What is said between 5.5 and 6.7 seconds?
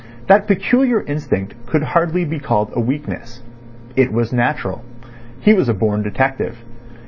was a born detective.